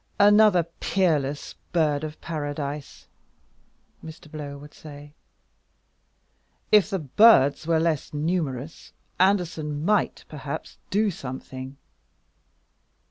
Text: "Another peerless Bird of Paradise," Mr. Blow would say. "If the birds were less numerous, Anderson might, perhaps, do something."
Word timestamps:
"Another 0.19 0.63
peerless 0.79 1.53
Bird 1.73 2.03
of 2.03 2.19
Paradise," 2.21 3.05
Mr. 4.03 4.31
Blow 4.31 4.57
would 4.57 4.73
say. 4.73 5.13
"If 6.71 6.89
the 6.89 6.97
birds 6.97 7.67
were 7.67 7.79
less 7.79 8.11
numerous, 8.11 8.93
Anderson 9.19 9.85
might, 9.85 10.25
perhaps, 10.27 10.79
do 10.89 11.11
something." 11.11 11.77